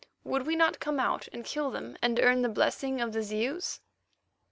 Would 0.23 0.47
we 0.47 0.55
not 0.55 0.79
come 0.79 0.99
out 0.99 1.27
and 1.31 1.45
kill 1.45 1.69
them 1.69 1.95
and 2.01 2.19
earn 2.19 2.41
the 2.41 2.49
blessing 2.49 2.99
of 2.99 3.13
the 3.13 3.21
Zeus? 3.21 3.81